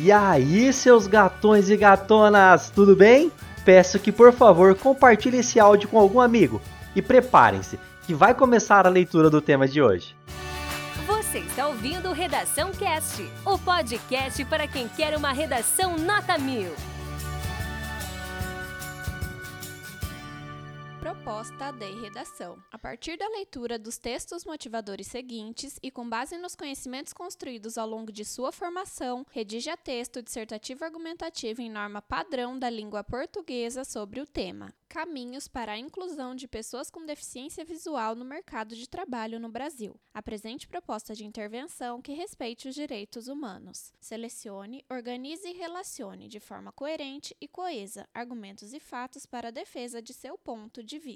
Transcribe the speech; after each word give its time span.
E 0.00 0.10
aí, 0.10 0.72
seus 0.72 1.06
gatões 1.06 1.68
e 1.68 1.76
gatonas, 1.76 2.70
tudo 2.70 2.94
bem? 2.96 3.30
Peço 3.64 3.98
que 3.98 4.12
por 4.12 4.32
favor 4.32 4.74
compartilhe 4.74 5.38
esse 5.38 5.58
áudio 5.58 5.88
com 5.88 5.98
algum 5.98 6.20
amigo 6.20 6.60
e 6.94 7.02
preparem-se, 7.02 7.78
que 8.06 8.14
vai 8.14 8.34
começar 8.34 8.86
a 8.86 8.90
leitura 8.90 9.28
do 9.28 9.40
tema 9.40 9.66
de 9.66 9.82
hoje. 9.82 10.14
Você 11.06 11.38
está 11.38 11.66
ouvindo 11.66 12.12
Redação 12.12 12.70
Cast, 12.72 13.28
o 13.44 13.58
podcast 13.58 14.44
para 14.44 14.66
quem 14.68 14.88
quer 14.88 15.16
uma 15.16 15.32
redação 15.32 15.96
nota 15.98 16.38
mil. 16.38 16.72
Proposta 21.24 21.70
de 21.70 21.90
redação. 22.02 22.62
A 22.70 22.78
partir 22.78 23.16
da 23.16 23.26
leitura 23.30 23.78
dos 23.78 23.96
textos 23.96 24.44
motivadores 24.44 25.06
seguintes 25.06 25.78
e 25.82 25.90
com 25.90 26.06
base 26.06 26.36
nos 26.36 26.54
conhecimentos 26.54 27.14
construídos 27.14 27.78
ao 27.78 27.88
longo 27.88 28.12
de 28.12 28.26
sua 28.26 28.52
formação, 28.52 29.24
redija 29.30 29.74
texto 29.74 30.20
dissertativo 30.20 30.84
argumentativo 30.84 31.62
em 31.62 31.70
norma 31.70 32.02
padrão 32.02 32.58
da 32.58 32.68
língua 32.68 33.02
portuguesa 33.02 33.84
sobre 33.84 34.20
o 34.20 34.26
tema. 34.26 34.74
Caminhos 34.86 35.48
para 35.48 35.72
a 35.72 35.78
inclusão 35.78 36.34
de 36.34 36.46
pessoas 36.46 36.90
com 36.90 37.06
deficiência 37.06 37.64
visual 37.64 38.14
no 38.14 38.24
mercado 38.24 38.76
de 38.76 38.86
trabalho 38.86 39.40
no 39.40 39.48
Brasil. 39.48 39.98
Apresente 40.12 40.68
proposta 40.68 41.14
de 41.14 41.24
intervenção 41.24 42.02
que 42.02 42.12
respeite 42.12 42.68
os 42.68 42.74
direitos 42.74 43.28
humanos. 43.28 43.94
Selecione, 43.98 44.84
organize 44.90 45.48
e 45.48 45.54
relacione 45.54 46.28
de 46.28 46.38
forma 46.38 46.70
coerente 46.70 47.34
e 47.40 47.48
coesa 47.48 48.06
argumentos 48.12 48.74
e 48.74 48.78
fatos 48.78 49.24
para 49.24 49.48
a 49.48 49.50
defesa 49.50 50.02
de 50.02 50.12
seu 50.12 50.36
ponto 50.36 50.82
de 50.82 50.98
vista. 50.98 51.13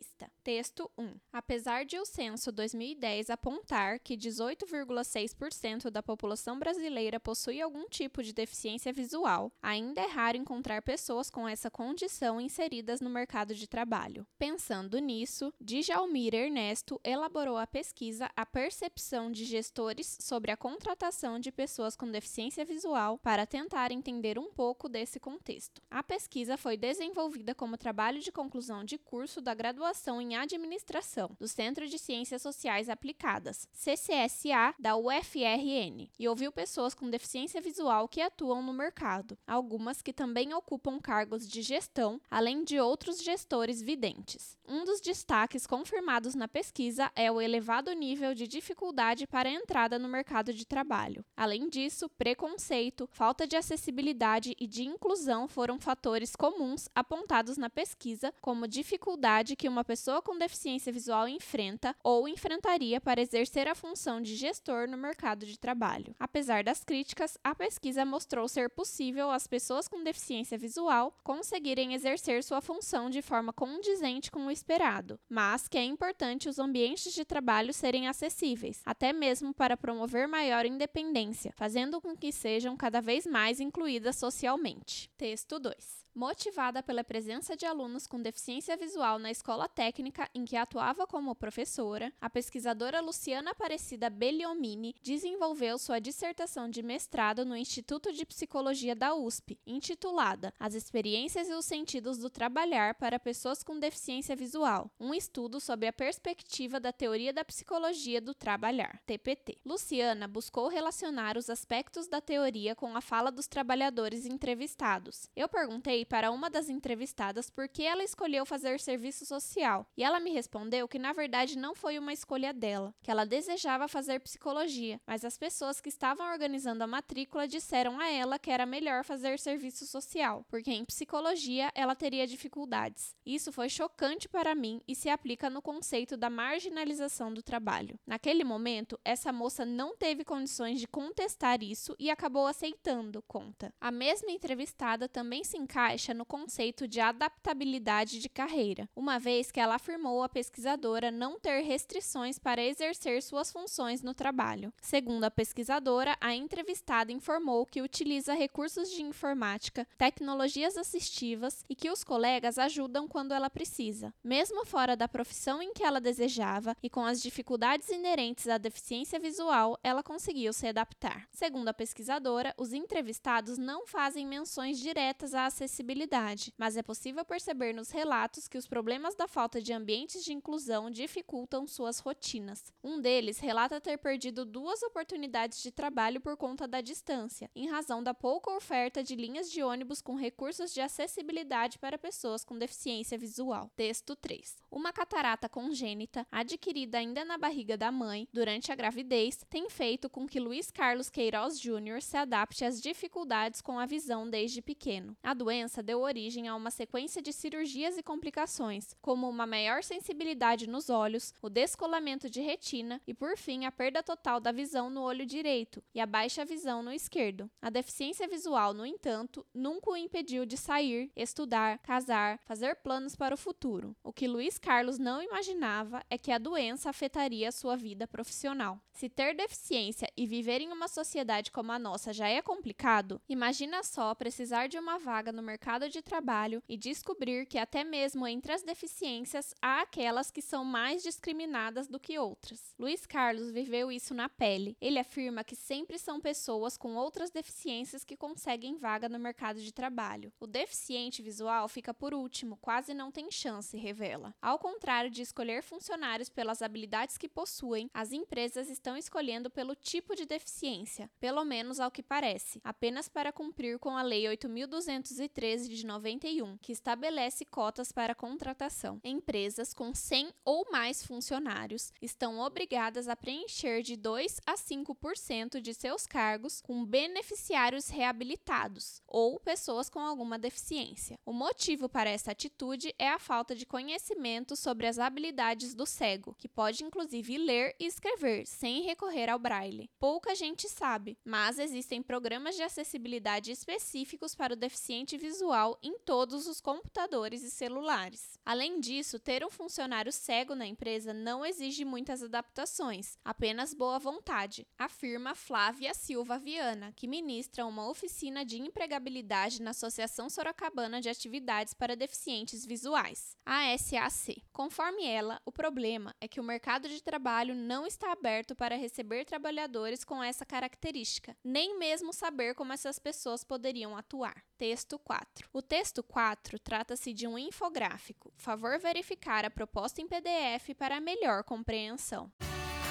Texto 0.48 0.90
1. 0.96 1.14
Apesar 1.30 1.84
de 1.84 1.98
o 1.98 2.06
censo 2.06 2.50
2010 2.50 3.28
apontar 3.28 4.00
que 4.00 4.16
18,6% 4.16 5.90
da 5.90 6.02
população 6.02 6.58
brasileira 6.58 7.20
possui 7.20 7.60
algum 7.60 7.86
tipo 7.86 8.22
de 8.22 8.32
deficiência 8.32 8.90
visual, 8.90 9.52
ainda 9.60 10.00
é 10.00 10.06
raro 10.06 10.38
encontrar 10.38 10.80
pessoas 10.80 11.28
com 11.28 11.46
essa 11.46 11.70
condição 11.70 12.40
inseridas 12.40 13.02
no 13.02 13.10
mercado 13.10 13.54
de 13.54 13.66
trabalho. 13.66 14.26
Pensando 14.38 14.98
nisso, 14.98 15.52
Djalmir 15.60 16.34
Ernesto 16.34 16.98
elaborou 17.04 17.58
a 17.58 17.66
pesquisa 17.66 18.30
A 18.34 18.46
Percepção 18.46 19.30
de 19.30 19.44
Gestores 19.44 20.16
sobre 20.18 20.50
a 20.50 20.56
Contratação 20.56 21.38
de 21.38 21.52
Pessoas 21.52 21.94
com 21.94 22.10
Deficiência 22.10 22.64
Visual 22.64 23.18
para 23.18 23.44
tentar 23.44 23.92
entender 23.92 24.38
um 24.38 24.50
pouco 24.50 24.88
desse 24.88 25.20
contexto. 25.20 25.82
A 25.90 26.02
pesquisa 26.02 26.56
foi 26.56 26.78
desenvolvida 26.78 27.54
como 27.54 27.76
trabalho 27.76 28.20
de 28.20 28.32
conclusão 28.32 28.82
de 28.82 28.96
curso 28.96 29.42
da 29.42 29.52
graduação 29.52 29.87
em 30.20 30.36
Administração 30.36 31.30
do 31.40 31.48
Centro 31.48 31.88
de 31.88 31.98
Ciências 31.98 32.42
Sociais 32.42 32.90
Aplicadas, 32.90 33.66
CCSA, 33.72 34.74
da 34.78 34.96
UFRN, 34.96 36.10
e 36.18 36.28
ouviu 36.28 36.52
pessoas 36.52 36.94
com 36.94 37.08
deficiência 37.08 37.58
visual 37.58 38.06
que 38.06 38.20
atuam 38.20 38.62
no 38.62 38.72
mercado, 38.72 39.38
algumas 39.46 40.02
que 40.02 40.12
também 40.12 40.52
ocupam 40.52 41.00
cargos 41.00 41.48
de 41.48 41.62
gestão, 41.62 42.20
além 42.30 42.64
de 42.64 42.78
outros 42.78 43.22
gestores 43.22 43.80
videntes. 43.80 44.58
Um 44.66 44.84
dos 44.84 45.00
destaques 45.00 45.66
confirmados 45.66 46.34
na 46.34 46.46
pesquisa 46.46 47.10
é 47.16 47.32
o 47.32 47.40
elevado 47.40 47.90
nível 47.94 48.34
de 48.34 48.46
dificuldade 48.46 49.26
para 49.26 49.48
a 49.48 49.52
entrada 49.52 49.98
no 49.98 50.08
mercado 50.08 50.52
de 50.52 50.66
trabalho. 50.66 51.24
Além 51.34 51.70
disso, 51.70 52.10
preconceito, 52.10 53.08
falta 53.10 53.46
de 53.46 53.56
acessibilidade 53.56 54.54
e 54.60 54.66
de 54.66 54.84
inclusão 54.84 55.48
foram 55.48 55.80
fatores 55.80 56.36
comuns 56.36 56.90
apontados 56.94 57.56
na 57.56 57.70
pesquisa 57.70 58.34
como 58.42 58.68
dificuldade 58.68 59.56
que 59.56 59.68
uma 59.68 59.77
pessoa 59.84 60.22
com 60.22 60.38
deficiência 60.38 60.92
visual 60.92 61.28
enfrenta 61.28 61.94
ou 62.02 62.28
enfrentaria 62.28 63.00
para 63.00 63.20
exercer 63.20 63.68
a 63.68 63.74
função 63.74 64.20
de 64.20 64.36
gestor 64.36 64.88
no 64.88 64.96
mercado 64.96 65.46
de 65.46 65.58
trabalho. 65.58 66.14
Apesar 66.18 66.64
das 66.64 66.84
críticas, 66.84 67.38
a 67.42 67.54
pesquisa 67.54 68.04
mostrou 68.04 68.48
ser 68.48 68.70
possível 68.70 69.30
as 69.30 69.46
pessoas 69.46 69.88
com 69.88 70.02
deficiência 70.02 70.58
visual 70.58 71.16
conseguirem 71.22 71.94
exercer 71.94 72.42
sua 72.42 72.60
função 72.60 73.10
de 73.10 73.22
forma 73.22 73.52
condizente 73.52 74.30
com 74.30 74.46
o 74.46 74.50
esperado, 74.50 75.18
mas 75.28 75.68
que 75.68 75.78
é 75.78 75.84
importante 75.84 76.48
os 76.48 76.58
ambientes 76.58 77.12
de 77.14 77.24
trabalho 77.24 77.72
serem 77.72 78.08
acessíveis, 78.08 78.82
até 78.84 79.12
mesmo 79.12 79.52
para 79.52 79.76
promover 79.76 80.28
maior 80.28 80.64
independência, 80.64 81.52
fazendo 81.56 82.00
com 82.00 82.16
que 82.16 82.32
sejam 82.32 82.76
cada 82.76 83.00
vez 83.00 83.26
mais 83.26 83.60
incluídas 83.60 84.16
socialmente. 84.16 85.10
Texto 85.16 85.58
2 85.58 86.08
motivada 86.18 86.82
pela 86.82 87.04
presença 87.04 87.56
de 87.56 87.64
alunos 87.64 88.08
com 88.08 88.20
deficiência 88.20 88.76
visual 88.76 89.20
na 89.20 89.30
escola 89.30 89.67
técnica 89.68 90.28
em 90.34 90.44
que 90.44 90.56
atuava 90.56 91.06
como 91.06 91.34
professora, 91.34 92.12
a 92.20 92.28
pesquisadora 92.28 93.00
Luciana 93.00 93.52
Aparecida 93.52 94.10
Belliomini 94.10 94.94
desenvolveu 95.02 95.78
sua 95.78 96.00
dissertação 96.00 96.68
de 96.68 96.82
mestrado 96.82 97.44
no 97.44 97.56
Instituto 97.56 98.12
de 98.12 98.26
Psicologia 98.26 98.96
da 98.96 99.14
USP, 99.14 99.58
intitulada 99.66 100.52
As 100.58 100.74
Experiências 100.74 101.48
e 101.48 101.52
os 101.52 101.64
Sentidos 101.64 102.18
do 102.18 102.30
Trabalhar 102.30 102.94
para 102.94 103.20
Pessoas 103.20 103.62
com 103.62 103.78
Deficiência 103.78 104.34
Visual, 104.34 104.90
um 104.98 105.14
estudo 105.14 105.60
sobre 105.60 105.86
a 105.86 105.92
perspectiva 105.92 106.80
da 106.80 106.92
teoria 106.92 107.32
da 107.32 107.44
psicologia 107.44 108.20
do 108.20 108.34
trabalhar, 108.34 109.00
TPT. 109.06 109.58
Luciana 109.64 110.26
buscou 110.26 110.68
relacionar 110.68 111.36
os 111.36 111.50
aspectos 111.50 112.08
da 112.08 112.20
teoria 112.20 112.74
com 112.74 112.96
a 112.96 113.00
fala 113.00 113.30
dos 113.30 113.46
trabalhadores 113.46 114.24
entrevistados. 114.24 115.28
Eu 115.36 115.48
perguntei 115.48 116.04
para 116.04 116.30
uma 116.30 116.48
das 116.48 116.68
entrevistadas 116.68 117.50
por 117.50 117.68
que 117.68 117.82
ela 117.82 118.02
escolheu 118.02 118.46
fazer 118.46 118.80
serviço 118.80 119.26
social, 119.26 119.57
e 119.96 120.02
ela 120.02 120.20
me 120.20 120.30
respondeu 120.30 120.86
que 120.86 120.98
na 120.98 121.12
verdade 121.12 121.56
não 121.56 121.74
foi 121.74 121.98
uma 121.98 122.12
escolha 122.12 122.52
dela, 122.52 122.94
que 123.02 123.10
ela 123.10 123.24
desejava 123.24 123.88
fazer 123.88 124.20
psicologia, 124.20 125.00
mas 125.06 125.24
as 125.24 125.38
pessoas 125.38 125.80
que 125.80 125.88
estavam 125.88 126.30
organizando 126.30 126.84
a 126.84 126.86
matrícula 126.86 127.48
disseram 127.48 127.98
a 127.98 128.10
ela 128.10 128.38
que 128.38 128.50
era 128.50 128.66
melhor 128.66 129.04
fazer 129.04 129.38
serviço 129.38 129.86
social, 129.86 130.44
porque 130.48 130.70
em 130.70 130.84
psicologia 130.84 131.70
ela 131.74 131.94
teria 131.94 132.26
dificuldades. 132.26 133.16
Isso 133.24 133.52
foi 133.52 133.68
chocante 133.68 134.28
para 134.28 134.54
mim 134.54 134.80
e 134.86 134.94
se 134.94 135.08
aplica 135.08 135.48
no 135.48 135.62
conceito 135.62 136.16
da 136.16 136.30
marginalização 136.30 137.32
do 137.32 137.42
trabalho. 137.42 137.98
Naquele 138.06 138.44
momento, 138.44 138.98
essa 139.04 139.32
moça 139.32 139.64
não 139.64 139.96
teve 139.96 140.24
condições 140.24 140.80
de 140.80 140.86
contestar 140.86 141.62
isso 141.62 141.94
e 141.98 142.10
acabou 142.10 142.46
aceitando, 142.46 143.22
conta. 143.26 143.72
A 143.80 143.90
mesma 143.90 144.30
entrevistada 144.30 145.08
também 145.08 145.44
se 145.44 145.56
encaixa 145.56 145.78
encaixa 145.78 146.12
no 146.12 146.24
conceito 146.24 146.88
de 146.88 147.00
adaptabilidade 147.00 148.20
de 148.20 148.28
carreira, 148.28 148.88
uma 148.96 149.18
vez 149.18 149.47
que 149.50 149.60
ela 149.60 149.76
afirmou 149.76 150.22
a 150.22 150.28
pesquisadora 150.28 151.10
não 151.10 151.38
ter 151.38 151.60
restrições 151.62 152.38
para 152.38 152.62
exercer 152.62 153.22
suas 153.22 153.50
funções 153.52 154.02
no 154.02 154.14
trabalho. 154.14 154.72
Segundo 154.80 155.24
a 155.24 155.30
pesquisadora, 155.30 156.16
a 156.20 156.34
entrevistada 156.34 157.12
informou 157.12 157.66
que 157.66 157.82
utiliza 157.82 158.34
recursos 158.34 158.90
de 158.90 159.02
informática, 159.02 159.86
tecnologias 159.96 160.76
assistivas 160.76 161.64
e 161.68 161.74
que 161.74 161.90
os 161.90 162.04
colegas 162.04 162.58
ajudam 162.58 163.08
quando 163.08 163.32
ela 163.32 163.50
precisa. 163.50 164.12
Mesmo 164.22 164.64
fora 164.64 164.96
da 164.96 165.08
profissão 165.08 165.62
em 165.62 165.72
que 165.72 165.82
ela 165.82 166.00
desejava 166.00 166.76
e 166.82 166.90
com 166.90 167.04
as 167.04 167.22
dificuldades 167.22 167.88
inerentes 167.88 168.48
à 168.48 168.58
deficiência 168.58 169.18
visual, 169.18 169.78
ela 169.82 170.02
conseguiu 170.02 170.52
se 170.52 170.66
adaptar. 170.66 171.26
Segundo 171.30 171.68
a 171.68 171.74
pesquisadora, 171.74 172.54
os 172.58 172.72
entrevistados 172.72 173.58
não 173.58 173.86
fazem 173.86 174.26
menções 174.26 174.78
diretas 174.78 175.34
à 175.34 175.46
acessibilidade 175.46 175.68
acessibilidade, 175.68 176.52
mas 176.56 176.76
é 176.76 176.82
possível 176.82 177.24
perceber 177.24 177.72
nos 177.72 177.90
relatos 177.90 178.48
que 178.48 178.58
os 178.58 178.66
problemas 178.66 179.14
da 179.14 179.27
falta 179.28 179.62
de 179.62 179.72
ambientes 179.72 180.24
de 180.24 180.32
inclusão 180.32 180.90
dificultam 180.90 181.66
suas 181.66 182.00
rotinas. 182.00 182.72
Um 182.82 183.00
deles 183.00 183.38
relata 183.38 183.80
ter 183.80 183.96
perdido 183.98 184.44
duas 184.44 184.82
oportunidades 184.82 185.62
de 185.62 185.70
trabalho 185.70 186.20
por 186.20 186.36
conta 186.36 186.66
da 186.66 186.80
distância, 186.80 187.50
em 187.54 187.68
razão 187.68 188.02
da 188.02 188.12
pouca 188.12 188.50
oferta 188.50 189.02
de 189.04 189.14
linhas 189.14 189.50
de 189.50 189.62
ônibus 189.62 190.02
com 190.02 190.16
recursos 190.16 190.74
de 190.74 190.80
acessibilidade 190.80 191.78
para 191.78 191.98
pessoas 191.98 192.44
com 192.44 192.58
deficiência 192.58 193.16
visual. 193.16 193.70
Texto 193.76 194.16
3. 194.16 194.56
Uma 194.70 194.92
catarata 194.92 195.48
congênita, 195.48 196.26
adquirida 196.32 196.98
ainda 196.98 197.24
na 197.24 197.38
barriga 197.38 197.76
da 197.76 197.92
mãe 197.92 198.26
durante 198.32 198.72
a 198.72 198.74
gravidez, 198.74 199.44
tem 199.48 199.70
feito 199.70 200.10
com 200.10 200.26
que 200.26 200.40
Luiz 200.40 200.70
Carlos 200.70 201.08
Queiroz 201.08 201.60
Jr. 201.60 202.00
se 202.00 202.16
adapte 202.16 202.64
às 202.64 202.80
dificuldades 202.80 203.60
com 203.60 203.78
a 203.78 203.86
visão 203.86 204.28
desde 204.28 204.60
pequeno. 204.60 205.16
A 205.22 205.34
doença 205.34 205.68
doença 205.68 205.82
deu 205.82 206.00
origem 206.00 206.48
a 206.48 206.54
uma 206.54 206.70
sequência 206.70 207.20
de 207.20 207.32
cirurgias 207.32 207.98
e 207.98 208.02
complicações, 208.02 208.94
como 209.02 209.17
uma 209.26 209.46
maior 209.46 209.82
sensibilidade 209.82 210.68
nos 210.68 210.90
olhos, 210.90 211.32
o 211.40 211.48
descolamento 211.48 212.28
de 212.28 212.42
retina 212.42 213.00
e, 213.06 213.14
por 213.14 213.38
fim, 213.38 213.64
a 213.64 213.72
perda 213.72 214.02
total 214.02 214.38
da 214.38 214.52
visão 214.52 214.90
no 214.90 215.00
olho 215.00 215.24
direito 215.24 215.82
e 215.94 216.00
a 216.00 216.04
baixa 216.04 216.44
visão 216.44 216.82
no 216.82 216.92
esquerdo. 216.92 217.50
A 217.62 217.70
deficiência 217.70 218.28
visual, 218.28 218.74
no 218.74 218.84
entanto, 218.84 219.46
nunca 219.54 219.90
o 219.90 219.96
impediu 219.96 220.44
de 220.44 220.58
sair, 220.58 221.10
estudar, 221.16 221.78
casar, 221.78 222.38
fazer 222.44 222.76
planos 222.76 223.16
para 223.16 223.34
o 223.34 223.38
futuro. 223.38 223.96
O 224.04 224.12
que 224.12 224.28
Luiz 224.28 224.58
Carlos 224.58 224.98
não 224.98 225.22
imaginava 225.22 226.04
é 226.10 226.18
que 226.18 226.30
a 226.30 226.36
doença 226.36 226.90
afetaria 226.90 227.50
sua 227.50 227.76
vida 227.76 228.06
profissional. 228.06 228.78
Se 228.92 229.08
ter 229.08 229.34
deficiência 229.34 230.10
e 230.16 230.26
viver 230.26 230.60
em 230.60 230.72
uma 230.72 230.88
sociedade 230.88 231.50
como 231.50 231.72
a 231.72 231.78
nossa 231.78 232.12
já 232.12 232.28
é 232.28 232.42
complicado, 232.42 233.22
imagina 233.28 233.82
só 233.82 234.14
precisar 234.14 234.66
de 234.66 234.78
uma 234.78 234.98
vaga 234.98 235.32
no 235.32 235.42
mercado 235.42 235.88
de 235.88 236.02
trabalho 236.02 236.62
e 236.68 236.76
descobrir 236.76 237.46
que 237.46 237.56
até 237.56 237.84
mesmo 237.84 238.26
entre 238.26 238.52
as 238.52 238.62
deficiências 238.62 238.98
deficiências 239.08 239.54
há 239.62 239.80
aquelas 239.80 240.30
que 240.30 240.42
são 240.42 240.64
mais 240.64 241.02
discriminadas 241.02 241.88
do 241.88 241.98
que 241.98 242.18
outras. 242.18 242.74
Luiz 242.78 243.06
Carlos 243.06 243.50
viveu 243.50 243.90
isso 243.90 244.12
na 244.12 244.28
pele. 244.28 244.76
Ele 244.80 244.98
afirma 244.98 245.42
que 245.42 245.56
sempre 245.56 245.98
são 245.98 246.20
pessoas 246.20 246.76
com 246.76 246.94
outras 246.94 247.30
deficiências 247.30 248.04
que 248.04 248.16
conseguem 248.16 248.76
vaga 248.76 249.08
no 249.08 249.18
mercado 249.18 249.60
de 249.60 249.72
trabalho. 249.72 250.32
O 250.38 250.46
deficiente 250.46 251.22
visual 251.22 251.68
fica 251.68 251.94
por 251.94 252.12
último, 252.12 252.58
quase 252.58 252.92
não 252.92 253.10
tem 253.10 253.30
chance, 253.30 253.76
revela. 253.76 254.34
Ao 254.42 254.58
contrário 254.58 255.10
de 255.10 255.22
escolher 255.22 255.62
funcionários 255.62 256.28
pelas 256.28 256.60
habilidades 256.60 257.16
que 257.16 257.28
possuem, 257.28 257.90
as 257.94 258.12
empresas 258.12 258.68
estão 258.68 258.96
escolhendo 258.96 259.48
pelo 259.48 259.74
tipo 259.74 260.14
de 260.14 260.26
deficiência, 260.26 261.10
pelo 261.18 261.44
menos 261.44 261.80
ao 261.80 261.90
que 261.90 262.02
parece, 262.02 262.60
apenas 262.62 263.08
para 263.08 263.32
cumprir 263.32 263.78
com 263.78 263.96
a 263.96 264.02
Lei 264.02 264.24
8.213 264.24 265.68
de 265.68 265.86
91, 265.86 266.58
que 266.58 266.72
estabelece 266.72 267.44
cotas 267.46 267.90
para 267.90 268.14
contratação. 268.14 268.97
Empresas 269.04 269.72
com 269.72 269.94
100 269.94 270.32
ou 270.44 270.66
mais 270.70 271.04
funcionários 271.04 271.92
estão 272.00 272.40
obrigadas 272.40 273.08
a 273.08 273.16
preencher 273.16 273.82
de 273.82 273.96
2 273.96 274.40
a 274.46 274.54
5% 274.54 275.60
de 275.60 275.74
seus 275.74 276.06
cargos 276.06 276.60
com 276.60 276.84
beneficiários 276.84 277.88
reabilitados 277.88 279.02
ou 279.06 279.38
pessoas 279.40 279.88
com 279.88 280.00
alguma 280.00 280.38
deficiência. 280.38 281.18
O 281.24 281.32
motivo 281.32 281.88
para 281.88 282.10
essa 282.10 282.32
atitude 282.32 282.94
é 282.98 283.08
a 283.08 283.18
falta 283.18 283.54
de 283.54 283.66
conhecimento 283.66 284.56
sobre 284.56 284.86
as 284.86 284.98
habilidades 284.98 285.74
do 285.74 285.86
cego, 285.86 286.34
que 286.38 286.48
pode 286.48 286.84
inclusive 286.84 287.38
ler 287.38 287.74
e 287.78 287.86
escrever 287.86 288.46
sem 288.46 288.82
recorrer 288.82 289.28
ao 289.28 289.38
braille. 289.38 289.90
Pouca 289.98 290.34
gente 290.34 290.68
sabe, 290.68 291.18
mas 291.24 291.58
existem 291.58 292.02
programas 292.02 292.56
de 292.56 292.62
acessibilidade 292.62 293.50
específicos 293.50 294.34
para 294.34 294.54
o 294.54 294.56
deficiente 294.56 295.16
visual 295.16 295.78
em 295.82 295.98
todos 295.98 296.46
os 296.46 296.60
computadores 296.60 297.42
e 297.42 297.50
celulares. 297.50 298.38
Além 298.44 298.80
disso, 298.88 299.18
ter 299.18 299.44
um 299.44 299.50
funcionário 299.50 300.10
cego 300.10 300.54
na 300.54 300.66
empresa 300.66 301.12
não 301.12 301.44
exige 301.44 301.84
muitas 301.84 302.22
adaptações, 302.22 303.18
apenas 303.22 303.74
boa 303.74 303.98
vontade, 303.98 304.66
afirma 304.78 305.34
Flávia 305.34 305.92
Silva 305.92 306.38
Viana, 306.38 306.90
que 306.96 307.06
ministra 307.06 307.66
uma 307.66 307.86
oficina 307.86 308.46
de 308.46 308.56
empregabilidade 308.58 309.60
na 309.60 309.72
Associação 309.72 310.30
Sorocabana 310.30 311.02
de 311.02 311.10
Atividades 311.10 311.74
para 311.74 311.94
Deficientes 311.94 312.64
Visuais, 312.64 313.36
a 313.44 313.76
SAC. 313.76 314.42
Conforme 314.50 315.04
ela, 315.04 315.38
o 315.44 315.52
problema 315.52 316.16
é 316.18 316.26
que 316.26 316.40
o 316.40 316.44
mercado 316.44 316.88
de 316.88 317.02
trabalho 317.02 317.54
não 317.54 317.86
está 317.86 318.10
aberto 318.10 318.56
para 318.56 318.74
receber 318.74 319.26
trabalhadores 319.26 320.02
com 320.02 320.22
essa 320.22 320.46
característica, 320.46 321.36
nem 321.44 321.78
mesmo 321.78 322.10
saber 322.10 322.54
como 322.54 322.72
essas 322.72 322.98
pessoas 322.98 323.44
poderiam 323.44 323.94
atuar. 323.98 324.42
Texto 324.56 324.98
4. 324.98 325.48
O 325.52 325.60
texto 325.60 326.02
4 326.02 326.58
trata-se 326.58 327.12
de 327.12 327.26
um 327.26 327.38
infográfico. 327.38 328.32
Favor 328.36 328.77
verificar 328.78 329.44
a 329.44 329.50
proposta 329.50 330.00
em 330.00 330.08
PDF 330.08 330.74
para 330.78 331.00
melhor 331.00 331.44
compreensão. 331.44 332.30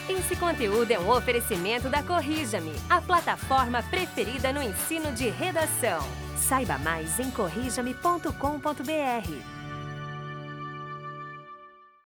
Esse 0.09 0.35
conteúdo 0.37 0.91
é 0.91 0.99
um 0.99 1.09
oferecimento 1.09 1.89
da 1.89 2.01
Corrija-me, 2.01 2.71
a 2.89 3.01
plataforma 3.01 3.83
preferida 3.83 4.53
no 4.53 4.61
ensino 4.61 5.11
de 5.11 5.29
redação. 5.29 6.01
Saiba 6.37 6.77
mais 6.77 7.19
em 7.19 7.29
corrijame.com.br. 7.31 9.56